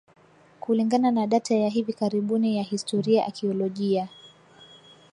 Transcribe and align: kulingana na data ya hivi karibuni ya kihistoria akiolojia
kulingana 0.59 1.11
na 1.11 1.27
data 1.27 1.55
ya 1.55 1.69
hivi 1.69 1.93
karibuni 1.93 2.57
ya 2.57 2.63
kihistoria 2.63 3.27
akiolojia 3.27 4.09